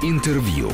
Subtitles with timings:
[0.00, 0.70] Интервью.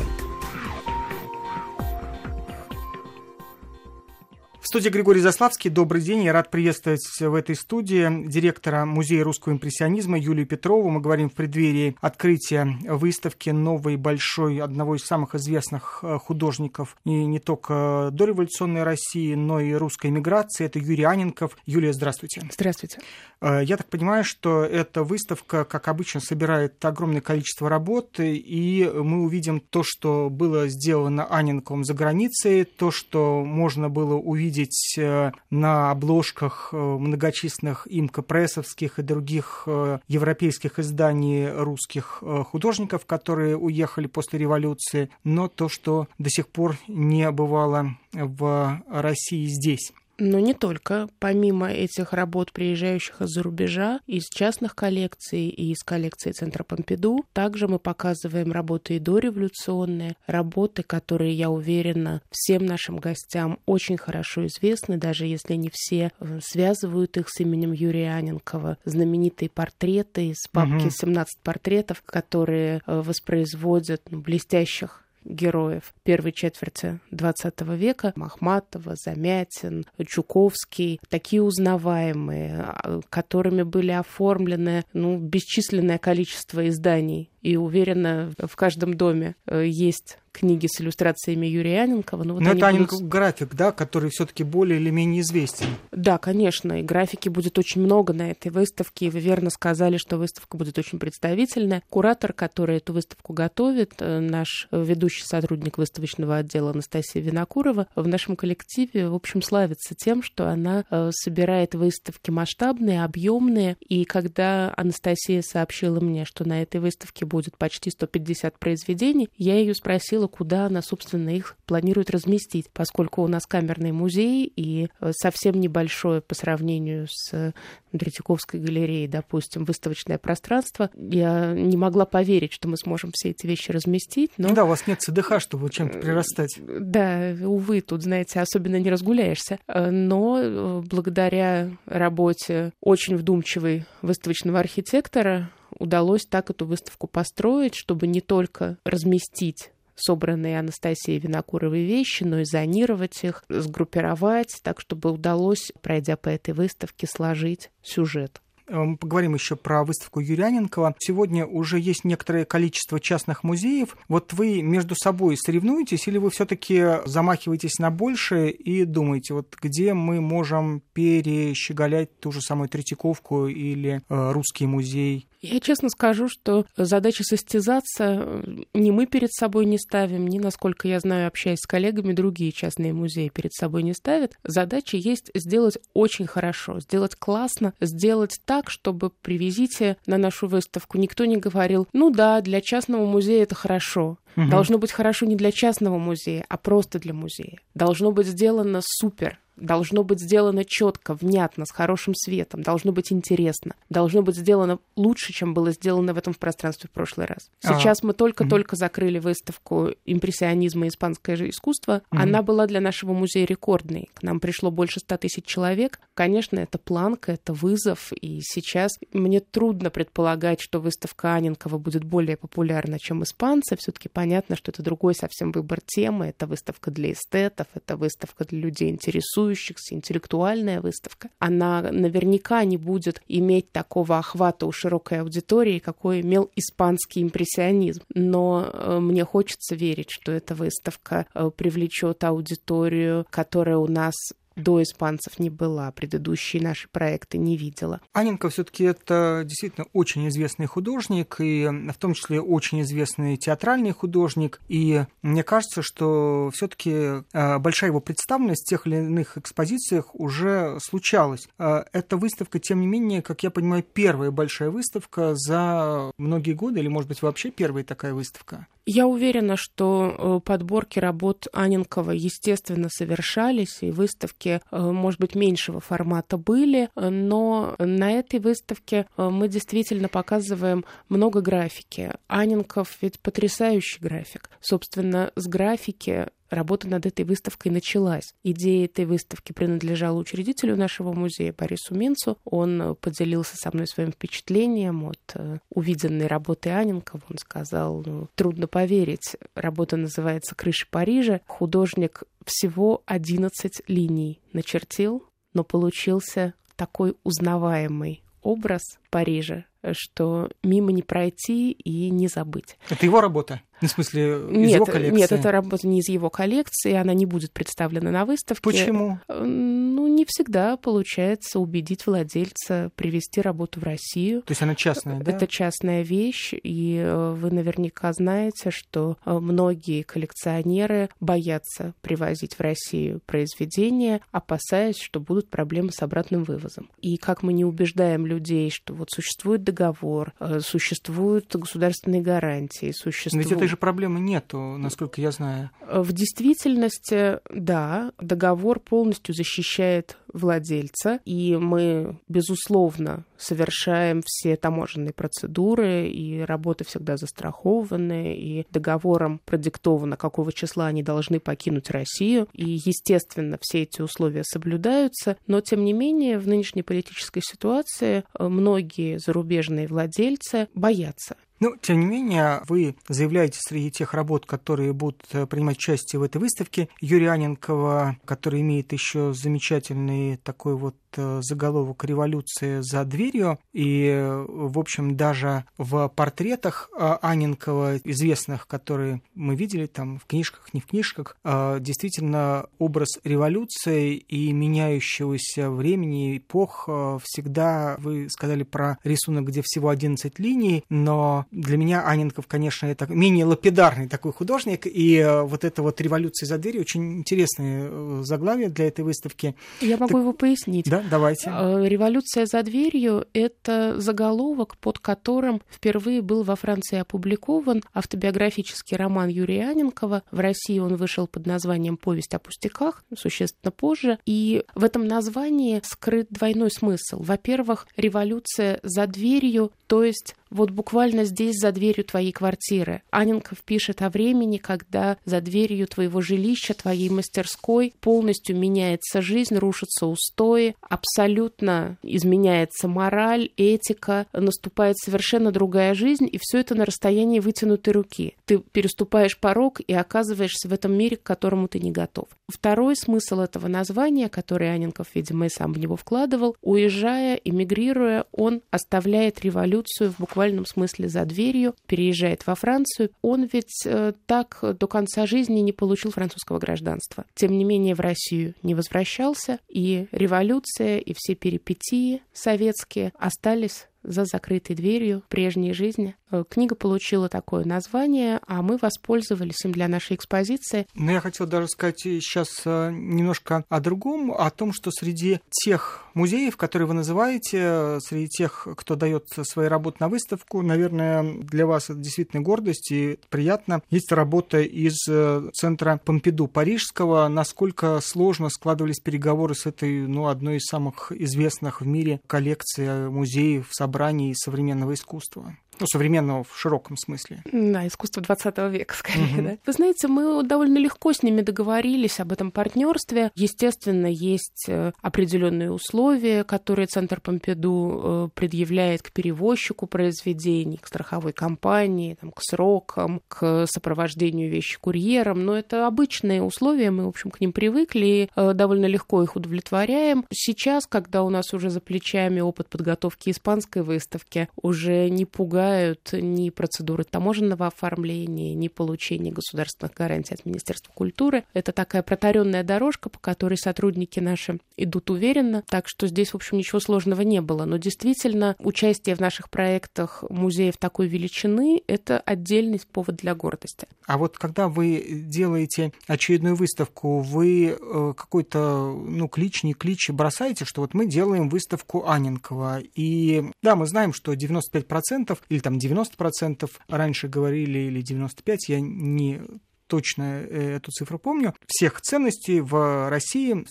[4.74, 5.70] Студии Григорий Заславский.
[5.70, 6.24] Добрый день.
[6.24, 10.90] Я рад приветствовать в этой студии директора Музея русского импрессионизма Юлию Петрову.
[10.90, 17.24] Мы говорим в преддверии открытия выставки новой большой, одного из самых известных э, художников не,
[17.24, 20.66] не только дореволюционной России, но и русской эмиграции.
[20.66, 21.56] Это Юрий Аненков.
[21.66, 22.42] Юлия, здравствуйте.
[22.50, 22.98] Здравствуйте.
[23.40, 29.22] Э, я так понимаю, что эта выставка, как обычно, собирает огромное количество работ, и мы
[29.22, 35.32] увидим то, что было сделано Аненковым за границей, то, что можно было увидеть видеть э,
[35.50, 44.38] на обложках э, многочисленных имкопрессовских и других э, европейских изданий русских художников, которые уехали после
[44.38, 49.92] революции, но то, что до сих пор не бывало в России здесь.
[50.18, 51.08] Но не только.
[51.18, 57.68] Помимо этих работ, приезжающих из-за рубежа, из частных коллекций и из коллекции Центра Помпиду, также
[57.68, 64.96] мы показываем работы и дореволюционные, работы, которые, я уверена, всем нашим гостям очень хорошо известны,
[64.96, 68.78] даже если не все э, связывают их с именем Юрия Аненкова.
[68.84, 71.12] Знаменитые портреты из папки угу.
[71.12, 78.12] «17 портретов», которые э, воспроизводят ну, блестящих героев первой четверти XX века.
[78.16, 81.00] Махматова, Замятин, Чуковский.
[81.08, 87.30] Такие узнаваемые, а, которыми были оформлены ну, бесчисленное количество изданий.
[87.42, 92.24] И уверена, в каждом доме э, есть книги с иллюстрациями Юрия Аненкова.
[92.24, 93.08] Но, вот Но это Аненков будут...
[93.08, 95.66] график, да, который все-таки более или менее известен.
[95.92, 99.06] Да, конечно, и графики будет очень много на этой выставке.
[99.06, 101.82] И вы верно сказали, что выставка будет очень представительная.
[101.88, 108.36] Куратор, который эту выставку готовит, э, наш ведущий сотрудник выставочного отдела Анастасия Винокурова, в нашем
[108.36, 113.76] коллективе, в общем, славится тем, что она э, собирает выставки масштабные, объемные.
[113.80, 119.74] И когда Анастасия сообщила мне, что на этой выставке будет почти 150 произведений, я ее
[119.74, 125.12] спросила, спросила, куда она, собственно, их планирует разместить, поскольку у нас камерный музей и э,
[125.12, 127.52] совсем небольшое по сравнению с
[127.92, 130.90] Третьяковской галереей, допустим, выставочное пространство.
[130.96, 134.30] Я не могла поверить, что мы сможем все эти вещи разместить.
[134.36, 134.52] Но...
[134.52, 136.58] Да, у вас нет ЦДХ, чтобы чем-то прирастать.
[136.58, 139.58] Да, увы, тут, знаете, особенно не разгуляешься.
[139.66, 148.06] Э, но э, благодаря работе очень вдумчивой выставочного архитектора удалось так эту выставку построить, чтобы
[148.06, 155.72] не только разместить собранные Анастасией Винокуровой вещи, но и зонировать их, сгруппировать, так чтобы удалось,
[155.82, 158.40] пройдя по этой выставке, сложить сюжет.
[158.66, 160.94] Э, мы поговорим еще про выставку Юряненкова.
[160.98, 163.96] Сегодня уже есть некоторое количество частных музеев.
[164.08, 169.94] Вот вы между собой соревнуетесь или вы все-таки замахиваетесь на большее и думаете, вот где
[169.94, 175.28] мы можем перещеголять ту же самую Третьяковку или э, Русский музей?
[175.44, 180.88] Я честно скажу, что задача состязаться э, ни мы перед собой не ставим, ни, насколько
[180.88, 184.38] я знаю, общаясь с коллегами, другие частные музеи перед собой не ставят.
[184.42, 190.96] Задача есть сделать очень хорошо, сделать классно, сделать так, чтобы привезите на нашу выставку.
[190.96, 194.16] Никто не говорил, ну да, для частного музея это хорошо.
[194.36, 194.48] Угу.
[194.48, 197.58] Должно быть хорошо не для частного музея, а просто для музея.
[197.74, 203.74] Должно быть сделано супер должно быть сделано четко, внятно, с хорошим светом, должно быть интересно,
[203.88, 207.50] должно быть сделано лучше, чем было сделано в этом в пространстве в прошлый раз.
[207.62, 207.78] А.
[207.78, 208.78] Сейчас а, мы только-только угу.
[208.78, 212.02] закрыли выставку импрессионизма и испанское же искусство.
[212.10, 212.20] Угу.
[212.20, 214.08] Она была для нашего музея рекордной.
[214.14, 216.00] К нам пришло больше ста тысяч человек.
[216.14, 222.36] Конечно, это планка, это вызов, и сейчас мне трудно предполагать, что выставка Анинкова будет более
[222.36, 223.76] популярна, чем испанцы.
[223.76, 224.23] Все-таки понятно,
[224.56, 226.26] что это другой совсем выбор темы.
[226.26, 232.76] Это выставка для эстетов, это выставка для людей интересующихся интересующихся, интеллектуальная выставка, она наверняка не
[232.76, 238.02] будет иметь такого охвата у широкой аудитории, какой имел испанский импрессионизм.
[238.14, 244.14] Но э, мне хочется верить, что эта выставка э, привлечет аудиторию, которая у нас
[244.56, 248.00] до испанцев не была, предыдущие наши проекты не видела.
[248.12, 254.60] Аненко все-таки это действительно очень известный художник, и в том числе очень известный театральный художник.
[254.68, 256.90] И мне кажется, что все-таки
[257.32, 261.48] э, большая его представленность в тех или иных экспозициях уже случалась.
[261.58, 266.80] Э, эта выставка, тем не менее, как я понимаю, первая большая выставка за многие годы,
[266.80, 268.66] или, может быть, вообще первая такая выставка.
[268.86, 275.80] Я уверена, что э, подборки работ Аненкова, естественно, совершались, и выставки выставки, может быть, меньшего
[275.80, 282.12] формата были, но на этой выставке мы действительно показываем много графики.
[282.26, 284.50] Анинков ведь потрясающий график.
[284.60, 288.34] Собственно, с графики работа над этой выставкой началась.
[288.42, 292.38] Идея этой выставки принадлежала учредителю нашего музея Борису Минцу.
[292.44, 297.22] Он поделился со мной своим впечатлением от э, увиденной работы Аненкова.
[297.28, 301.40] Он сказал, ну, трудно поверить, работа называется «Крыша Парижа».
[301.46, 311.70] Художник всего 11 линий начертил, но получился такой узнаваемый образ Парижа, что мимо не пройти
[311.70, 312.76] и не забыть.
[312.90, 313.60] Это его работа?
[313.80, 315.18] Ну, в смысле, из нет, его коллекции?
[315.18, 318.62] Нет, это работа не из его коллекции, она не будет представлена на выставке.
[318.62, 319.18] Почему?
[319.28, 324.42] Ну, не всегда получается убедить владельца привести работу в Россию.
[324.42, 325.32] То есть она частная, да?
[325.32, 332.60] Это частная вещь, и э, вы наверняка знаете, что э, многие коллекционеры боятся привозить в
[332.60, 336.88] Россию произведения, опасаясь, что будут проблемы с обратным вывозом.
[337.02, 343.46] И как мы не убеждаем людей, что вот существует договор, э, существуют государственные гарантии, существуют...
[343.46, 345.70] Ведь этой же проблемы нету, насколько я знаю.
[345.86, 356.40] В действительности, да, договор полностью защищает владельца, и мы, безусловно, совершаем все таможенные процедуры, и
[356.40, 363.82] работы всегда застрахованы, и договором продиктовано, какого числа они должны покинуть Россию, и, естественно, все
[363.82, 368.48] эти условия соблюдаются, но, тем не менее, в нынешней политической ситуации э,
[368.94, 375.24] многие зарубежные владельцы боятся ну, тем не менее, вы заявляете среди тех работ, которые будут
[375.32, 381.40] э, принимать участие в этой выставке, Юрия Аненкова, который имеет еще замечательный такой вот Э,
[381.42, 389.56] заголовок «Революция за дверью», и, э, в общем, даже в портретах Аненкова, известных, которые мы
[389.56, 396.88] видели там в книжках, не в книжках, действительно образ революции и меняющегося времени, эпох
[397.22, 403.06] всегда, вы сказали про рисунок, где всего 11 линий, но для меня Аненков, конечно, это
[403.06, 408.86] менее лапидарный такой художник, и вот эта вот «Революция за дверью» очень интересное заглавие для
[408.86, 409.54] этой выставки.
[409.80, 410.88] Я могу так, его пояснить.
[410.88, 411.02] Да?
[411.10, 411.50] давайте.
[411.50, 419.28] Э, «Революция за дверью»— это заголовок, под которым впервые был во Франции опубликован автобиографический роман
[419.28, 420.22] Юрия Аненкова.
[420.30, 424.18] В России он вышел под названием «Повесть о пустяках», существенно позже.
[424.26, 427.22] И в этом названии скрыт двойной смысл.
[427.22, 433.02] Во-первых, революция за дверью, то есть вот буквально здесь, за дверью твоей квартиры.
[433.10, 440.06] Аненков пишет о времени, когда за дверью твоего жилища, твоей мастерской полностью меняется жизнь, рушатся
[440.06, 447.92] устои, абсолютно изменяется мораль, этика, наступает совершенно другая жизнь, и все это на расстоянии вытянутой
[447.92, 448.36] руки.
[448.44, 452.28] Ты переступаешь порог и оказываешься в этом мире, к которому ты не готов.
[452.48, 458.62] Второй смысл этого названия, который Аненков, видимо, и сам в него вкладывал, уезжая, эмигрируя, он
[458.70, 463.10] оставляет революцию в буквально буквальном смысле за дверью, переезжает во Францию.
[463.22, 467.24] Он ведь э, так до конца жизни не получил французского гражданства.
[467.34, 474.24] Тем не менее, в Россию не возвращался, и революция, и все перипетии советские остались за
[474.24, 476.14] закрытой дверью прежней жизни.
[476.30, 480.86] Э, книга получила такое название, а мы воспользовались им для нашей экспозиции.
[480.94, 486.04] Но я хотел даже сказать сейчас э, немножко о другом, о том, что среди тех
[486.14, 491.90] музеев, которые вы называете, среди тех, кто дает свои работы на выставку, наверное, для вас
[491.90, 493.82] это действительно гордость и приятно.
[493.90, 497.28] Есть работа из э, центра Помпиду Парижского.
[497.28, 503.68] Насколько сложно складывались переговоры с этой, ну, одной из самых известных в мире коллекций музеев,
[503.70, 507.42] собраний собраний современного искусства ну, современного в широком смысле.
[507.50, 509.42] Да, искусство 20 века, скорее, угу.
[509.42, 509.58] да.
[509.66, 513.30] Вы знаете, мы довольно легко с ними договорились об этом партнерстве.
[513.34, 521.32] Естественно, есть э, определенные условия, которые Центр Помпиду э, предъявляет к перевозчику произведений, к страховой
[521.32, 525.44] компании, там, к срокам, к сопровождению вещи курьером.
[525.44, 529.36] Но это обычные условия, мы, в общем, к ним привыкли и э, довольно легко их
[529.36, 530.24] удовлетворяем.
[530.32, 536.10] Сейчас, когда у нас уже за плечами опыт подготовки испанской выставки, уже не пугает помогают
[536.12, 541.44] ни процедуры таможенного оформления, ни получения государственных гарантий от Министерства культуры.
[541.54, 546.58] Это такая протаренная дорожка, по которой сотрудники наши идут уверенно, так что здесь, в общем,
[546.58, 547.64] ничего сложного не было.
[547.64, 553.86] Но действительно, участие в наших проектах музеев такой величины— это отдельный повод для гордости.
[554.06, 560.64] А вот когда вы делаете очередную выставку, вы э, какой-то, ну, клич, не клич бросаете,
[560.64, 562.80] что вот мы делаем выставку Аненкова.
[562.94, 569.40] И да, мы знаем, что 95% или там 90% раньше говорили, или 95%, я не
[569.86, 573.64] точно э, эту цифру помню, всех ценностей в России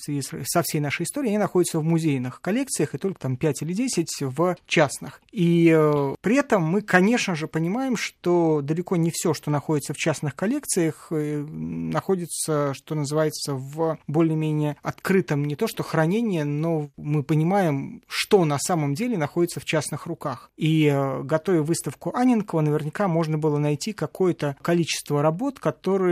[0.45, 4.21] со всей нашей историей, они находятся в музейных коллекциях, и только там 5 или 10
[4.21, 5.21] в частных.
[5.31, 9.97] И э, при этом мы, конечно же, понимаем, что далеко не все, что находится в
[9.97, 17.23] частных коллекциях, э, находится, что называется, в более-менее открытом не то что хранении, но мы
[17.23, 20.51] понимаем, что на самом деле находится в частных руках.
[20.57, 20.89] И
[21.23, 26.02] готовя выставку Анинкова, наверняка можно было найти какое-то количество работ, которые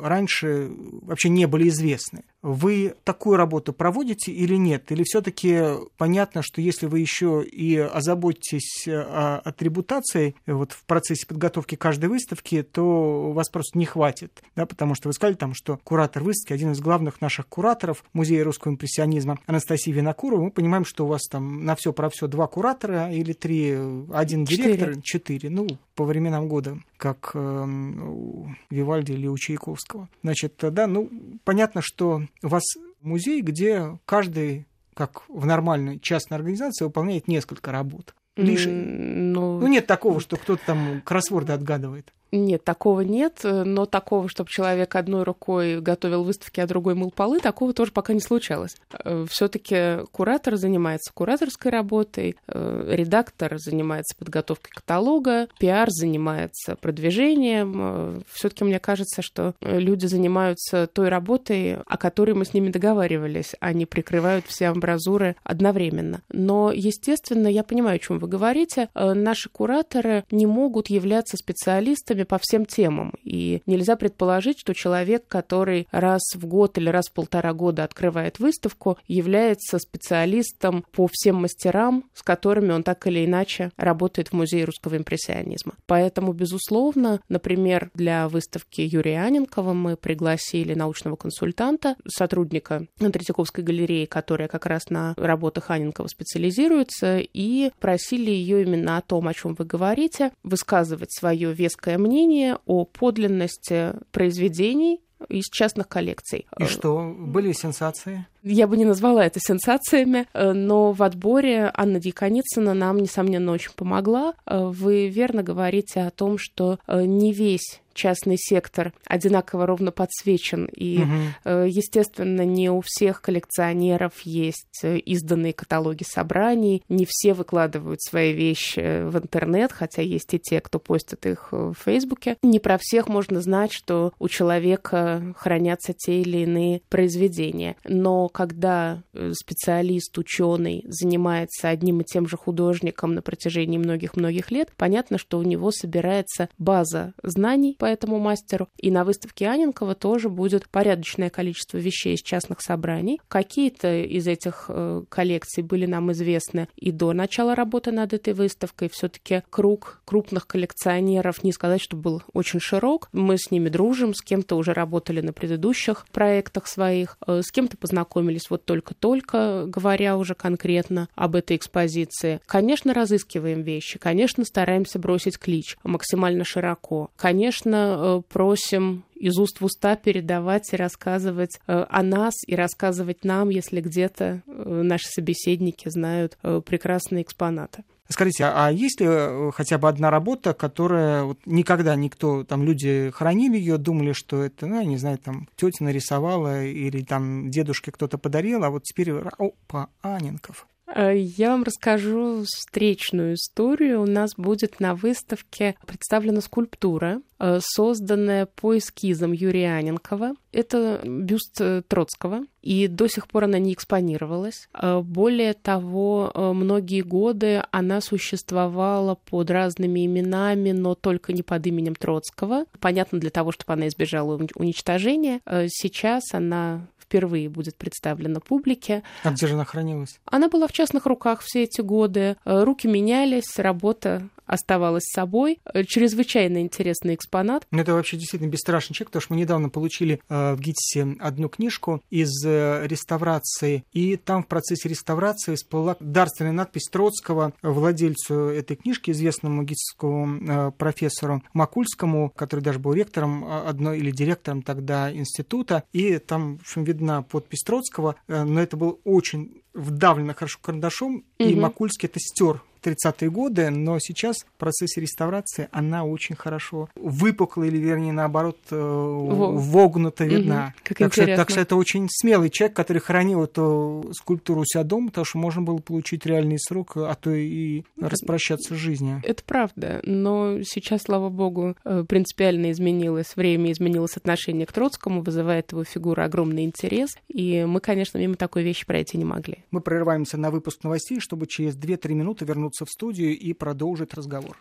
[0.00, 0.70] раньше
[1.02, 2.24] вообще не были известны.
[2.42, 4.90] Вы такую работу проводите или нет?
[4.90, 5.60] Или все-таки
[5.96, 12.62] понятно, что если вы еще и озаботитесь э, атрибутацией вот в процессе подготовки каждой выставки,
[12.62, 16.72] то вас просто не хватит, да, потому что вы сказали там, что куратор выставки, один
[16.72, 21.64] из главных наших кураторов Музея русского импрессионизма Анастасия Винокурова, мы понимаем, что у вас там
[21.64, 23.72] на все про все два куратора или три,
[24.12, 30.08] один директор, четыре, четыре ну, по временам года, как э, у Вивальди или у Чайковского.
[30.22, 31.10] Значит, да, ну,
[31.42, 32.62] понятно, что у вас
[33.00, 38.14] музей, где каждый, как в нормальной частной организации, выполняет несколько работ.
[38.36, 38.66] Лишь...
[38.66, 39.58] Ну...
[39.58, 42.12] ну, нет такого, что кто-то там кроссворды отгадывает.
[42.34, 47.40] Нет, такого нет, но такого, чтобы человек одной рукой готовил выставки, а другой мыл полы,
[47.40, 48.74] такого тоже пока не случалось.
[49.04, 57.74] Э, Все-таки куратор занимается кураторской работой, э, редактор занимается подготовкой каталога, пиар занимается продвижением.
[57.76, 63.54] Э, Все-таки мне кажется, что люди занимаются той работой, о которой мы с ними договаривались,
[63.60, 66.22] они прикрывают все амбразуры одновременно.
[66.30, 68.88] Но, естественно, я понимаю, о чем вы говорите.
[68.94, 73.14] Наши кураторы не могут являться специалистами по всем темам.
[73.22, 78.38] И нельзя предположить, что человек, который раз в год или раз в полтора года открывает
[78.38, 84.64] выставку, является специалистом по всем мастерам, с которыми он так или иначе работает в Музее
[84.64, 85.74] русского импрессионизма.
[85.86, 94.48] Поэтому, безусловно, например, для выставки Юрия Аненкова мы пригласили научного консультанта, сотрудника Третьяковской галереи, которая
[94.48, 99.64] как раз на работах Аненкова специализируется, и просили ее именно о том, о чем вы
[99.64, 106.46] говорите, высказывать свое веское мнение мнение о подлинности произведений из частных коллекций.
[106.58, 107.14] И что?
[107.16, 108.26] Были сенсации?
[108.42, 113.72] Я бы не назвала это сенсациями, э, но в отборе Анна Дьяконицына нам, несомненно, очень
[113.72, 114.34] помогла.
[114.46, 120.64] Э, вы верно говорите о том, что э, не весь частный сектор одинаково ровно подсвечен.
[120.64, 121.50] И, угу.
[121.66, 129.18] естественно, не у всех коллекционеров есть изданные каталоги собраний, не все выкладывают свои вещи в
[129.18, 132.38] интернет, хотя есть и те, кто постит их в Фейсбуке.
[132.42, 137.76] Не про всех можно знать, что у человека хранятся те или иные произведения.
[137.84, 144.72] Но когда э, специалист, ученый занимается одним и тем же художником на протяжении многих-многих лет,
[144.76, 148.68] понятно, что у него собирается база знаний, по этому мастеру.
[148.78, 153.20] И на выставке Аненкова тоже будет порядочное количество вещей из частных собраний.
[153.28, 158.88] Какие-то из этих э, коллекций были нам известны и до начала работы над этой выставкой.
[158.90, 163.08] Все-таки круг крупных коллекционеров, не сказать, что был очень широк.
[163.12, 167.76] Мы с ними дружим, с кем-то уже работали на предыдущих проектах своих, э, с кем-то
[167.76, 172.40] познакомились вот только-только, говоря уже конкретно об этой экспозиции.
[172.46, 177.10] Конечно, разыскиваем вещи, конечно, стараемся бросить клич максимально широко.
[177.16, 182.54] Конечно, конечно, э, просим из уст в уста передавать и рассказывать э, о нас и
[182.54, 187.84] рассказывать нам, если где-то э, наши собеседники знают прекрасные экспонаты.
[188.12, 189.08] Скажите, а есть ли
[189.52, 194.66] хотя бы одна работа, которая вот никогда никто, там люди хранили ее, думали, что это,
[194.66, 199.12] ну, я не знаю, там тетя нарисовала или там дедушке кто-то подарил, а вот теперь,
[199.12, 200.66] опа, Аненков.
[200.94, 204.02] Э, я вам расскажу встречную историю.
[204.02, 210.34] У нас будет на выставке представлена скульптура, э, созданная по эскизам Юрия Аненкова.
[210.52, 214.68] Это бюст э, Троцкого, и до сих пор она не экспонировалась.
[215.02, 222.66] Более того, многие годы она существовала под разными именами, но только не под именем Троцкого.
[222.78, 225.40] Понятно, для того, чтобы она избежала уничтожения.
[225.68, 229.02] Сейчас она впервые будет представлена публике.
[229.22, 230.18] А где же она хранилась?
[230.24, 232.36] Она была в частных руках все эти годы.
[232.46, 235.60] Э, руки менялись, работа оставалась собой.
[235.64, 237.66] Э, чрезвычайно интересный экспонат.
[237.70, 241.48] Ну, это вообще действительно бесстрашный человек, потому что мы недавно получили э, в ГИТИСе одну
[241.48, 249.10] книжку из реставрации, и там в процессе реставрации всплыла дарственная надпись Троцкого владельцу этой книжки,
[249.10, 256.58] известному гитскому профессору Макульскому, который даже был ректором одной или директором тогда института, и там,
[256.58, 261.24] в общем, видна подпись Троцкого, э, но это был очень вдавлено хорошо карандашом, угу.
[261.38, 267.64] и Макульский это стер 30-е годы, но сейчас в процессе реставрации она очень хорошо выпукла
[267.64, 270.74] или, вернее, наоборот, э, вогнута видна.
[270.74, 274.64] Угу, как так, что, так что это очень смелый человек, который хранил эту скульптуру у
[274.64, 279.22] себя дома, потому что можно было получить реальный срок, а то и распрощаться с жизнью.
[279.24, 285.72] Это правда, но сейчас, слава богу, э, принципиально изменилось время, изменилось отношение к Троцкому, вызывает
[285.72, 289.64] его фигура огромный интерес, и мы, конечно, мимо такой вещи пройти не могли.
[289.70, 294.56] Мы прерываемся на выпуск новостей, чтобы через 2-3 минуты вернуться в студию и продолжить разговор.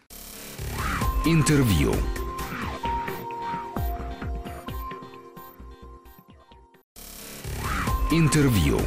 [1.25, 1.93] Интервью.
[8.11, 8.79] Интервью.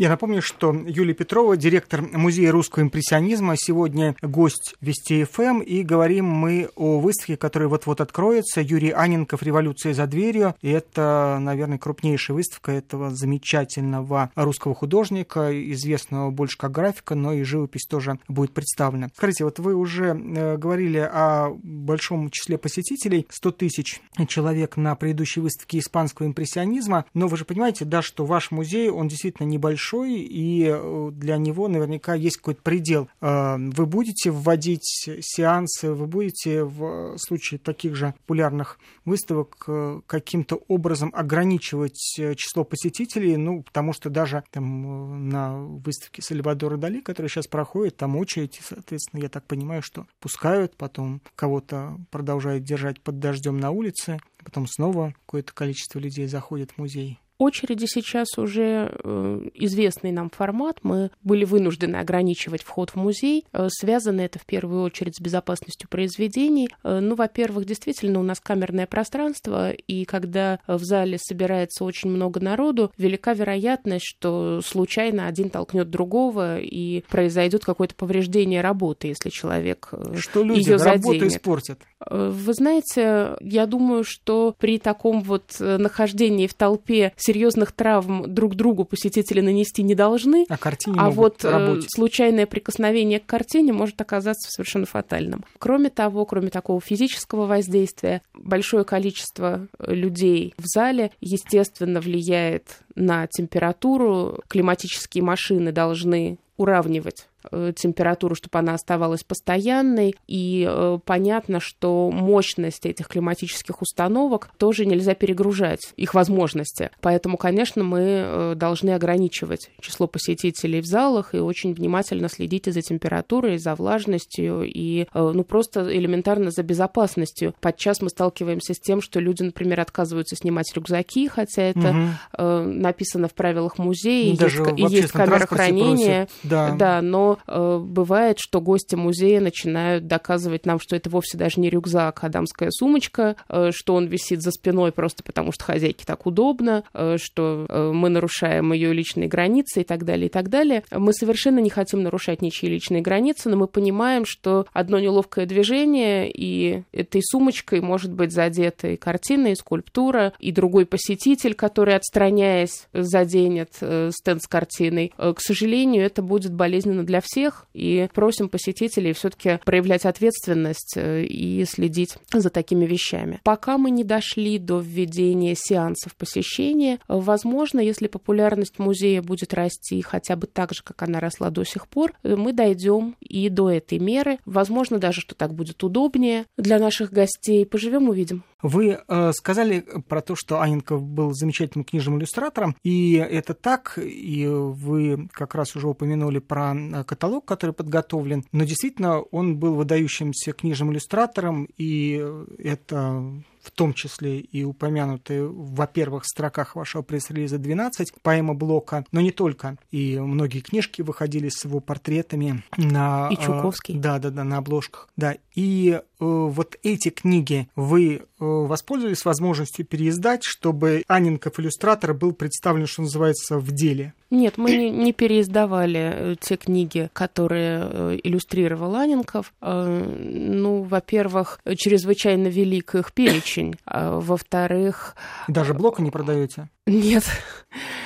[0.00, 5.82] Я напомню, что Юлия Петрова, директор Музея русского импрессионизма, сегодня гость Вести ФМ, эм, и
[5.82, 8.62] говорим мы о выставке, которая вот-вот откроется.
[8.62, 10.54] Юрий Аненков «Революция за дверью».
[10.62, 17.42] И это, наверное, крупнейшая выставка этого замечательного русского художника, известного больше как графика, но и
[17.42, 19.10] живопись тоже будет представлена.
[19.14, 25.40] Скажите, вот вы уже э, говорили о большом числе посетителей, 100 тысяч человек на предыдущей
[25.40, 30.20] выставке испанского импрессионизма, но вы же понимаете, да, что ваш музей, он действительно небольшой, большой,
[30.20, 33.08] и э, для него наверняка есть какой-то предел.
[33.20, 40.56] Э, вы будете вводить сеансы, вы будете в случае таких же популярных выставок э, каким-то
[40.68, 41.98] образом ограничивать
[42.36, 48.16] число посетителей, ну, потому что даже там на выставке Сальвадора Дали, которая сейчас проходит, там
[48.16, 54.18] очередь, соответственно, я так понимаю, что пускают, потом кого-то продолжают держать под дождем на улице,
[54.42, 60.80] потом снова какое-то количество людей заходит в музей очереди сейчас уже э, известный нам формат.
[60.82, 63.46] Мы были вынуждены ограничивать вход в музей.
[63.52, 66.68] Э, связано это в первую очередь с безопасностью произведений.
[66.84, 72.40] Э, ну, во-первых, действительно, у нас камерное пространство, и когда в зале собирается очень много
[72.40, 79.94] народу, велика вероятность, что случайно один толкнет другого, и произойдет какое-то повреждение работы, если человек
[80.16, 81.80] что люди ее работу испортят.
[82.08, 88.84] Вы знаете, я думаю, что при таком вот нахождении в толпе серьезных травм друг другу
[88.84, 90.46] посетители нанести не должны.
[90.48, 91.86] А картине А вот э, работать.
[91.94, 95.44] случайное прикосновение к картине может оказаться совершенно фатальным.
[95.58, 103.28] Кроме того, кроме такого физического воздействия, большое количество э, людей в зале, естественно, влияет на
[103.28, 104.40] температуру.
[104.48, 107.28] Климатические машины должны уравнивать
[107.76, 110.14] температуру, чтобы она оставалась постоянной.
[110.26, 116.90] И э, понятно, что мощность этих климатических установок тоже нельзя перегружать, их возможности.
[117.00, 122.72] Поэтому, конечно, мы э, должны ограничивать число посетителей в залах и очень внимательно следить и
[122.72, 127.54] за температурой, и за влажностью, и ну, просто элементарно за безопасностью.
[127.60, 132.44] Подчас мы сталкиваемся с тем, что люди, например, отказываются снимать рюкзаки, хотя это угу.
[132.70, 136.28] написано в правилах музея, Даже есть, и есть камера хранения.
[136.42, 136.72] Да.
[136.72, 141.70] да, но э, бывает, что гости музея начинают доказывать нам, что это вовсе даже не
[141.70, 146.26] рюкзак, а дамская сумочка, э, что он висит за спиной просто потому, что хозяйке так
[146.26, 150.84] удобно, э, что э, мы нарушаем ее личные границы и так далее, и так далее.
[150.90, 156.30] Мы совершенно не хотим нарушать ничьи личные границы, но мы понимаем, что одно неловкое движение,
[156.30, 162.88] и этой сумочкой может быть задета и картина, и скульптура, и другой посетитель, который, отстраняясь,
[162.92, 165.12] заденет э, стенд с картиной.
[165.18, 171.24] Э, к сожалению, это будет болезненно для всех, и просим посетителей все-таки проявлять ответственность э,
[171.24, 173.40] и следить за такими вещами.
[173.44, 180.36] Пока мы не дошли до введения сеансов посещения, возможно, если популярность музея будет расти хотя
[180.36, 183.98] бы так же, как она росла до сих пор, э, мы дойдем и до этой
[183.98, 184.38] меры.
[184.44, 187.64] Возможно, даже, что так будет удобнее для наших гостей.
[187.66, 188.44] Поживем, увидим.
[188.62, 194.46] Вы э, сказали про то, что Аненков был замечательным книжным иллюстратором, и это так, и
[194.46, 200.52] вы как раз уже упомянули про э, каталог, который подготовлен, но действительно он был выдающимся
[200.52, 202.24] книжным иллюстратором, и
[202.58, 203.24] это
[203.62, 209.30] в том числе и упомянутые во первых строках вашего пресс-релиза 12 поэма Блока, но не
[209.30, 209.76] только.
[209.90, 213.28] И многие книжки выходили с его портретами на...
[213.30, 213.98] И Чуковский.
[213.98, 215.08] да, да, да, на обложках.
[215.16, 215.36] Да.
[215.54, 222.86] И э, вот эти книги вы э, воспользовались возможностью переиздать, чтобы Анинков иллюстратор был представлен,
[222.86, 224.14] что называется, в деле?
[224.30, 229.52] Нет, мы не, не переиздавали э, те книги, которые э, иллюстрировал Анинков.
[229.60, 233.74] Э, ну, во-первых, чрезвычайно велик их перечень.
[233.84, 235.16] А, во-вторых...
[235.48, 236.68] Даже блока не продаете?
[236.86, 237.24] Нет.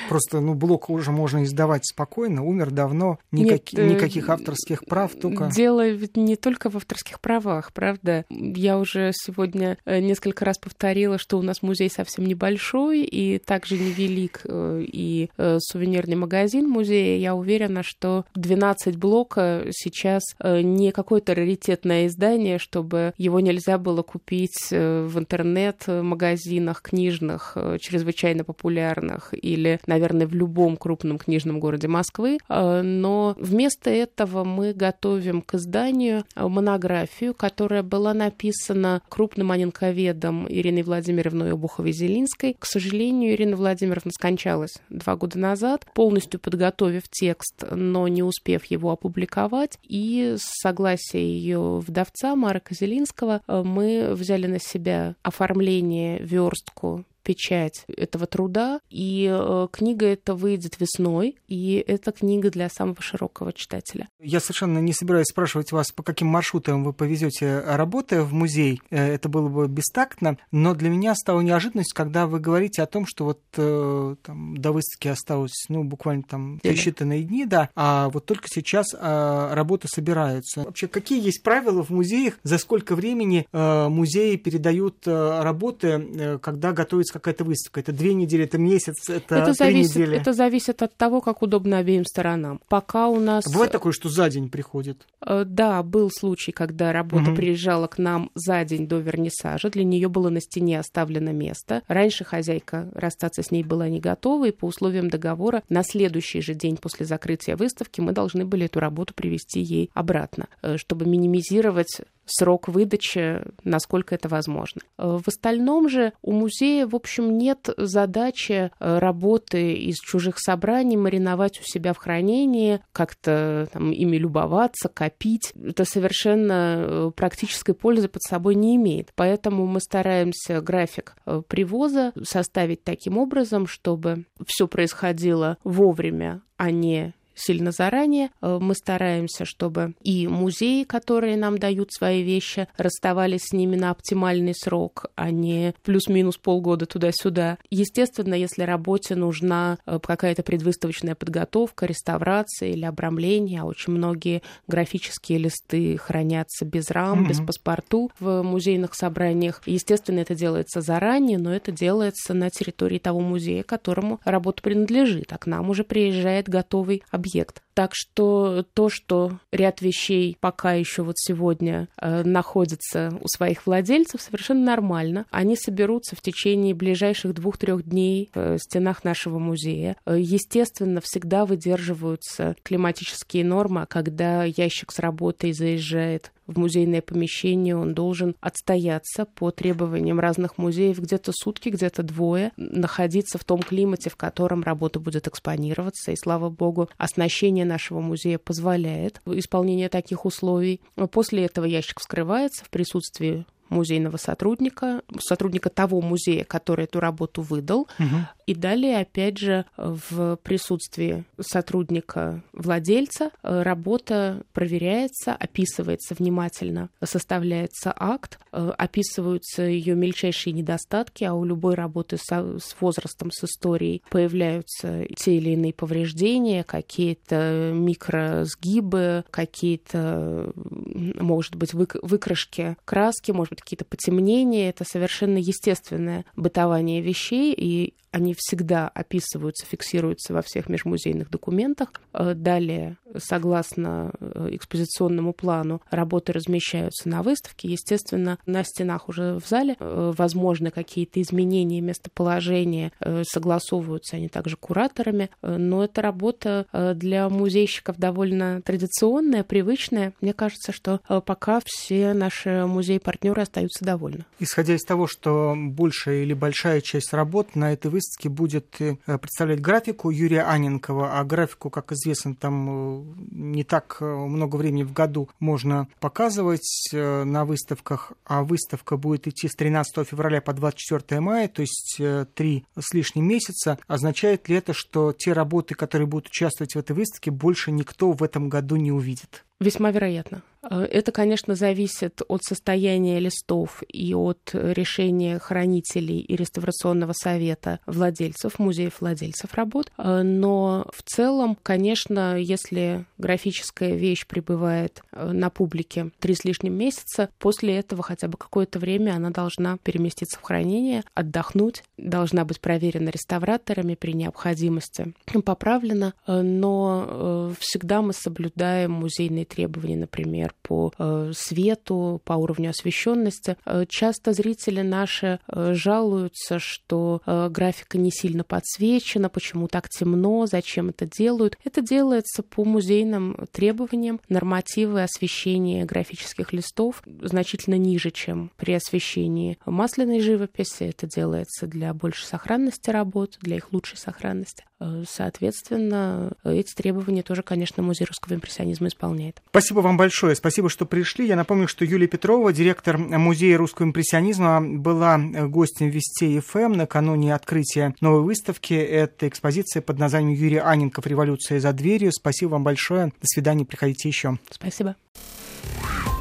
[0.09, 3.73] Просто, ну, блок уже можно издавать спокойно, умер давно, никак...
[3.73, 5.49] Нет, никаких авторских прав, только...
[5.53, 8.25] Дело ведь не только в авторских правах, правда?
[8.29, 14.41] Я уже сегодня несколько раз повторила, что у нас музей совсем небольшой и также невелик
[14.45, 17.17] и сувенирный магазин музея.
[17.17, 24.67] Я уверена, что 12 блока сейчас не какое-то раритетное издание, чтобы его нельзя было купить
[24.71, 32.37] в интернет-магазинах книжных, чрезвычайно популярных, или, наверное, в любом крупном книжном городе Москвы.
[32.49, 41.53] Но вместо этого мы готовим к изданию монографию, которая была написана крупным анинковедом Ириной Владимировной
[41.53, 42.55] Обуховой-Зелинской.
[42.59, 48.91] К сожалению, Ирина Владимировна скончалась два года назад, полностью подготовив текст, но не успев его
[48.91, 49.79] опубликовать.
[49.83, 58.27] И с согласия ее вдовца Марка Зелинского мы взяли на себя оформление, верстку печать этого
[58.27, 64.07] труда, и э, книга эта выйдет весной, и это книга для самого широкого читателя.
[64.21, 69.13] Я совершенно не собираюсь спрашивать вас, по каким маршрутам вы повезете работы в музей, э,
[69.15, 73.25] это было бы бестактно, но для меня стало неожиданностью, когда вы говорите о том, что
[73.25, 78.47] вот э, там, до выставки осталось, ну, буквально там считанные дни, да, а вот только
[78.47, 80.61] сейчас э, работы собираются.
[80.61, 86.37] Вообще, какие есть правила в музеях, за сколько времени э, музеи передают э, работы, э,
[86.39, 87.79] когда готовится какая-то выставка?
[87.79, 90.17] Это две недели, это месяц, это, это три зависит, недели?
[90.17, 92.59] Это зависит от того, как удобно обеим сторонам.
[92.67, 93.45] Пока у нас...
[93.51, 95.05] Бывает такое, что за день приходит?
[95.25, 97.35] Э, да, был случай, когда работа угу.
[97.35, 99.69] приезжала к нам за день до вернисажа.
[99.69, 101.81] Для нее было на стене оставлено место.
[101.87, 106.53] Раньше хозяйка расстаться с ней была не готова, и по условиям договора на следующий же
[106.53, 112.01] день после закрытия выставки мы должны были эту работу привести ей обратно, э, чтобы минимизировать
[112.25, 114.81] срок выдачи, насколько это возможно.
[114.97, 120.97] Э, в остальном же у музея, в общем, нет задачи э, работы из чужих собраний
[120.97, 125.51] мариновать у себя в хранении, как-то там, ими любоваться, копить.
[125.55, 129.11] Это совершенно э, практической пользы под собой не имеет.
[129.15, 131.15] Поэтому мы стараемся график
[131.47, 138.31] привоза составить таким образом, чтобы все происходило вовремя, а не сильно заранее.
[138.41, 143.91] Э, мы стараемся, чтобы и музеи, которые нам дают свои вещи, расставались с ними на
[143.91, 147.57] оптимальный срок, а не плюс-минус полгода туда-сюда.
[147.69, 155.39] Естественно, если работе нужна э, какая-то предвыставочная подготовка, реставрация или обрамление, а очень многие графические
[155.39, 157.29] листы хранятся без рам, mm-hmm.
[157.29, 159.61] без паспорту в музейных собраниях.
[159.65, 165.37] Естественно, это делается заранее, но это делается на территории того музея, которому работа принадлежит, а
[165.37, 167.64] к нам уже приезжает готовый объект объект.
[167.75, 174.21] Так что то, что ряд вещей пока еще вот сегодня э, находится у своих владельцев,
[174.21, 175.25] совершенно нормально.
[175.29, 179.97] Они соберутся в течение ближайших двух-трех дней в стенах нашего музея.
[180.05, 187.93] Э, естественно, всегда выдерживаются климатические нормы, когда ящик с работой заезжает в музейное помещение, он
[187.93, 194.15] должен отстояться по требованиям разных музеев где-то сутки, где-то двое, находиться в том климате, в
[194.15, 196.11] котором работа будет экспонироваться.
[196.11, 200.81] И, слава богу, оснащение нашего музея позволяет исполнение таких условий.
[201.11, 207.87] После этого ящик вскрывается в присутствии музейного сотрудника, сотрудника того музея, который эту работу выдал.
[207.99, 208.15] Угу.
[208.47, 218.39] И далее, опять же, в присутствии сотрудника владельца э, работа проверяется, описывается внимательно, составляется акт,
[218.51, 225.05] э, описываются ее мельчайшие недостатки, а у любой работы со, с возрастом, с историей появляются
[225.15, 234.69] те или иные повреждения, какие-то микросгибы, какие-то, может быть, выкрашки краски, может какие-то потемнения.
[234.69, 241.89] Это совершенно естественное бытование вещей, и они всегда описываются, фиксируются во всех межмузейных документах.
[242.13, 247.67] Э, далее, согласно э, экспозиционному плану, работы размещаются на выставке.
[247.67, 255.29] Естественно, на стенах уже в зале э, возможны какие-то изменения местоположения, согласовываются они также кураторами,
[255.41, 260.13] но эта работа для музейщиков довольно традиционная, привычная.
[260.21, 264.25] Мне кажется, что пока все наши музеи-партнеры остаются довольны.
[264.39, 268.97] Исходя из того, что большая или большая часть работ на этой выставке выставке будет э,
[269.17, 274.83] представлять графику Юрия Аненкова, а графику, как известно, там э, не так э, много времени
[274.83, 281.19] в году можно показывать на выставках, а выставка будет идти с 13 февраля по 24
[281.19, 281.99] мая, то есть
[282.33, 283.79] три с лишним месяца.
[283.87, 288.23] Означает ли это, что те работы, которые будут участвовать в этой выставке, больше никто в
[288.23, 289.45] этом году не увидит?
[289.59, 290.43] Весьма вероятно.
[290.69, 298.59] Э, это, конечно, зависит от состояния листов и от решения хранителей и реставрационного совета владельцев,
[298.59, 299.91] музеев владельцев работ.
[299.97, 306.73] Э, но в целом, конечно, если графическая вещь пребывает э, на публике три с лишним
[306.73, 312.59] месяца, после этого хотя бы какое-то время она должна переместиться в хранение, отдохнуть, должна быть
[312.59, 315.13] проверена реставраторами при необходимости,
[315.45, 323.57] поправлена, но всегда мы соблюдаем музейные требования, например, по э, свету, по уровню освещенности.
[323.65, 330.89] Э, часто зрители наши э, жалуются, что графика не сильно подсвечена, почему так темно, зачем
[330.89, 331.57] это делают.
[331.63, 334.19] Это делается по музейным требованиям.
[334.29, 340.83] Нормативы освещения графических листов значительно ниже, чем при освещении масляной живописи.
[340.83, 344.65] Это делается для большей сохранности работ, для их лучшей сохранности.
[345.09, 349.41] Соответственно, эти требования тоже, конечно, музей русского импрессионизма исполняет.
[349.49, 350.35] Спасибо вам большое.
[350.35, 351.27] Спасибо, что пришли.
[351.27, 357.95] Я напомню, что Юлия Петрова, директор Музея русского импрессионизма, была гостем Вестей ФМ накануне открытия
[358.01, 358.73] новой выставки.
[358.73, 362.11] Это экспозиция под названием Юрий Аненков «Революция за дверью».
[362.11, 363.07] Спасибо вам большое.
[363.07, 363.65] До свидания.
[363.65, 364.37] Приходите еще.
[364.51, 364.95] Спасибо.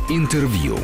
[0.08, 0.78] Интервью.